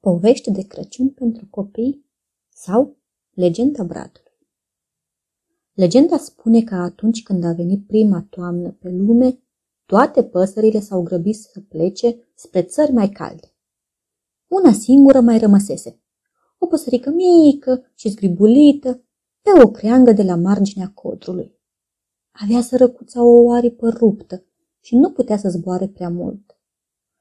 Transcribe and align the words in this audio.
Povești 0.00 0.50
de 0.50 0.62
Crăciun 0.62 1.10
pentru 1.10 1.46
copii 1.50 2.06
sau 2.48 2.96
Legenda 3.30 3.84
Bradului. 3.84 4.32
Legenda 5.72 6.16
spune 6.16 6.62
că 6.62 6.74
atunci 6.74 7.22
când 7.22 7.44
a 7.44 7.52
venit 7.52 7.86
prima 7.86 8.26
toamnă 8.30 8.70
pe 8.70 8.90
lume, 8.90 9.42
toate 9.86 10.24
păsările 10.24 10.80
s-au 10.80 11.02
grăbit 11.02 11.36
să 11.36 11.60
plece 11.60 12.30
spre 12.34 12.62
țări 12.62 12.92
mai 12.92 13.08
calde. 13.08 13.54
Una 14.46 14.72
singură 14.72 15.20
mai 15.20 15.38
rămăsese, 15.38 16.00
o 16.58 16.66
păsărică 16.66 17.10
mică 17.10 17.92
și 17.94 18.08
zgribulită, 18.08 19.02
pe 19.42 19.62
o 19.62 19.70
creangă 19.70 20.12
de 20.12 20.22
la 20.22 20.36
marginea 20.36 20.90
codrului. 20.94 21.58
Avea 22.30 22.60
sărăcuța 22.60 23.22
o 23.22 23.50
aripă 23.50 23.88
ruptă 23.88 24.44
și 24.80 24.96
nu 24.96 25.10
putea 25.10 25.36
să 25.36 25.48
zboare 25.48 25.88
prea 25.88 26.08
mult. 26.08 26.58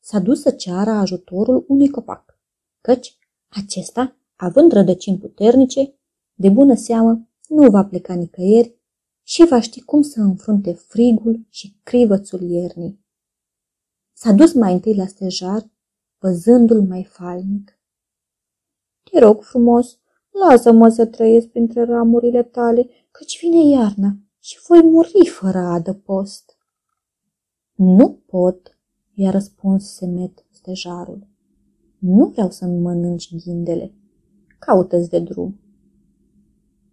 S-a 0.00 0.18
dus 0.18 0.40
să 0.40 0.50
ceară 0.50 0.90
ajutorul 0.90 1.64
unui 1.68 1.88
copac, 1.88 2.39
căci 2.80 3.18
acesta, 3.48 4.16
având 4.36 4.72
rădăcini 4.72 5.18
puternice, 5.18 5.94
de 6.34 6.48
bună 6.48 6.74
seamă 6.74 7.28
nu 7.48 7.70
va 7.70 7.84
pleca 7.84 8.14
nicăieri 8.14 8.78
și 9.22 9.46
va 9.46 9.60
ști 9.60 9.80
cum 9.80 10.02
să 10.02 10.20
înfrunte 10.20 10.72
frigul 10.72 11.46
și 11.48 11.76
crivățul 11.82 12.40
iernii. 12.40 13.04
S-a 14.12 14.32
dus 14.32 14.52
mai 14.52 14.72
întâi 14.72 14.94
la 14.94 15.06
stejar, 15.06 15.70
văzându-l 16.18 16.82
mai 16.82 17.04
falnic. 17.04 17.78
Te 19.02 19.18
rog 19.18 19.42
frumos, 19.42 19.98
lasă-mă 20.30 20.88
să 20.88 21.06
trăiesc 21.06 21.46
printre 21.46 21.84
ramurile 21.84 22.42
tale, 22.42 22.88
căci 23.10 23.40
vine 23.40 23.76
iarna 23.76 24.16
și 24.38 24.58
voi 24.66 24.82
muri 24.82 25.26
fără 25.26 25.58
adăpost. 25.58 26.58
Nu 27.74 28.22
pot, 28.26 28.78
i-a 29.14 29.30
răspuns 29.30 29.94
semet 29.94 30.46
stejarul. 30.50 31.28
Nu 32.00 32.26
vreau 32.26 32.50
să-mi 32.50 32.80
mănânci 32.80 33.34
ghindele. 33.36 33.94
Caută-ți 34.58 35.08
de 35.08 35.18
drum. 35.18 35.60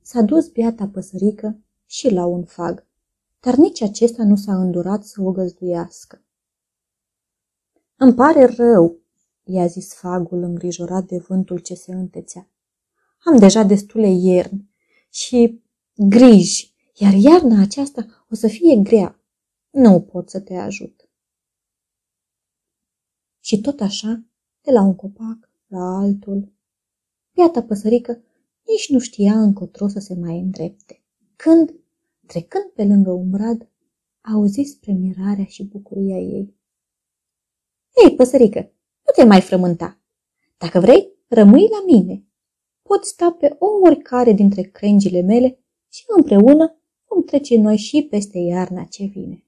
S-a 0.00 0.22
dus 0.22 0.48
biata 0.48 0.88
păsărică 0.88 1.58
și 1.86 2.12
la 2.12 2.26
un 2.26 2.44
fag, 2.44 2.86
dar 3.40 3.54
nici 3.54 3.82
acesta 3.82 4.24
nu 4.24 4.36
s-a 4.36 4.60
îndurat 4.60 5.04
să 5.04 5.22
o 5.22 5.30
găzduiască. 5.30 6.22
Îmi 7.96 8.14
pare 8.14 8.44
rău, 8.44 9.00
i-a 9.44 9.66
zis 9.66 9.94
fagul 9.94 10.42
îngrijorat 10.42 11.04
de 11.04 11.18
vântul 11.18 11.58
ce 11.58 11.74
se 11.74 11.92
întețea. 11.92 12.50
Am 13.18 13.38
deja 13.38 13.62
destule 13.62 14.08
ierni 14.08 14.70
și 15.10 15.62
griji, 15.94 16.74
iar 16.94 17.12
iarna 17.12 17.60
aceasta 17.62 18.06
o 18.30 18.34
să 18.34 18.48
fie 18.48 18.76
grea. 18.82 19.20
Nu 19.70 20.00
pot 20.00 20.30
să 20.30 20.40
te 20.40 20.54
ajut. 20.54 21.10
Și 23.40 23.60
tot 23.60 23.80
așa, 23.80 24.27
de 24.68 24.74
la 24.74 24.82
un 24.82 24.94
copac 24.94 25.50
la 25.66 25.96
altul, 25.98 26.52
biata 27.32 27.62
păsărică 27.62 28.22
nici 28.66 28.88
nu 28.88 28.98
știa 28.98 29.40
încotro 29.40 29.88
să 29.88 29.98
se 29.98 30.14
mai 30.14 30.38
îndrepte. 30.38 31.02
Când, 31.36 31.74
trecând 32.26 32.64
pe 32.64 32.84
lângă 32.84 33.10
un 33.10 33.30
brad, 33.30 33.68
auzi 34.20 34.62
spre 34.62 34.92
mirarea 34.92 35.44
și 35.44 35.64
bucuria 35.64 36.18
ei. 36.18 36.56
Ei, 38.04 38.14
păsărică, 38.16 38.58
nu 39.04 39.12
te 39.14 39.24
mai 39.24 39.40
frământa. 39.40 40.00
Dacă 40.58 40.80
vrei, 40.80 41.12
rămâi 41.28 41.68
la 41.70 41.84
mine. 41.86 42.26
Poți 42.82 43.08
sta 43.08 43.30
pe 43.32 43.56
oricare 43.84 44.32
dintre 44.32 44.62
crengile 44.62 45.20
mele 45.20 45.58
și 45.88 46.04
împreună 46.16 46.80
vom 47.08 47.22
trece 47.22 47.56
noi 47.56 47.76
și 47.76 48.06
peste 48.10 48.38
iarna 48.38 48.84
ce 48.84 49.04
vine. 49.04 49.44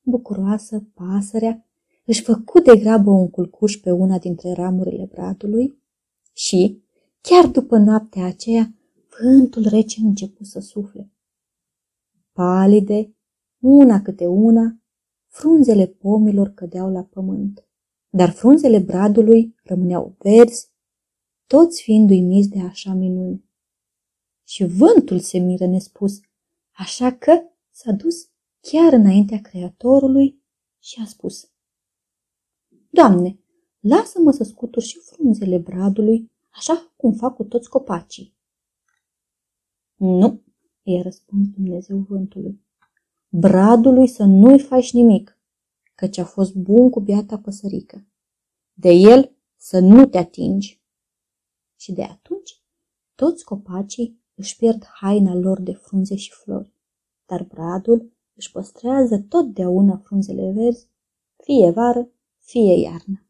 Bucuroasă, 0.00 0.86
pasărea 0.94 1.67
își 2.08 2.22
făcu 2.22 2.60
de 2.60 2.76
grabă 2.76 3.10
un 3.10 3.30
culcuș 3.30 3.76
pe 3.76 3.90
una 3.90 4.18
dintre 4.18 4.52
ramurile 4.52 5.04
bradului 5.04 5.82
și, 6.32 6.82
chiar 7.20 7.46
după 7.46 7.76
noaptea 7.76 8.24
aceea, 8.24 8.74
vântul 9.20 9.62
rece 9.68 10.00
începu 10.00 10.44
să 10.44 10.60
sufle. 10.60 11.12
Palide, 12.32 13.16
una 13.58 14.02
câte 14.02 14.26
una, 14.26 14.80
frunzele 15.26 15.86
pomilor 15.86 16.48
cădeau 16.48 16.92
la 16.92 17.02
pământ, 17.02 17.68
dar 18.08 18.30
frunzele 18.30 18.78
bradului 18.78 19.54
rămâneau 19.64 20.16
verzi, 20.18 20.70
toți 21.46 21.82
fiind 21.82 22.10
uimiți 22.10 22.48
de 22.48 22.60
așa 22.60 22.92
minuni. 22.92 23.44
Și 24.46 24.64
vântul 24.64 25.18
se 25.18 25.38
miră 25.38 25.66
nespus, 25.66 26.20
așa 26.70 27.12
că 27.12 27.40
s-a 27.70 27.92
dus 27.92 28.30
chiar 28.60 28.92
înaintea 28.92 29.40
Creatorului 29.40 30.42
și 30.78 31.00
a 31.00 31.04
spus 31.04 31.50
Doamne, 32.90 33.38
lasă-mă 33.80 34.30
să 34.30 34.44
scutur 34.44 34.82
și 34.82 34.98
frunzele 34.98 35.58
bradului, 35.58 36.30
așa 36.48 36.92
cum 36.96 37.12
fac 37.12 37.34
cu 37.34 37.44
toți 37.44 37.68
copacii. 37.68 38.36
Nu, 39.96 40.42
i-a 40.82 41.02
răspuns 41.02 41.48
Dumnezeu 41.48 41.98
vântului. 41.98 42.60
Bradului 43.28 44.06
să 44.06 44.24
nu-i 44.24 44.58
faci 44.58 44.92
nimic, 44.92 45.38
căci 45.94 46.18
a 46.18 46.24
fost 46.24 46.54
bun 46.54 46.90
cu 46.90 47.00
biata 47.00 47.38
păsărică. 47.38 48.06
De 48.72 48.90
el 48.90 49.36
să 49.56 49.78
nu 49.78 50.06
te 50.06 50.18
atingi. 50.18 50.82
Și 51.76 51.92
de 51.92 52.02
atunci 52.02 52.62
toți 53.14 53.44
copacii 53.44 54.20
își 54.34 54.56
pierd 54.56 54.84
haina 54.84 55.34
lor 55.34 55.60
de 55.60 55.72
frunze 55.72 56.16
și 56.16 56.32
flori, 56.32 56.72
dar 57.26 57.42
bradul 57.42 58.12
își 58.34 58.50
păstrează 58.50 59.18
totdeauna 59.18 59.96
frunzele 59.96 60.52
verzi, 60.52 60.88
fie 61.36 61.70
vară, 61.70 62.08
fie 62.50 62.74
iarnă. 62.80 63.27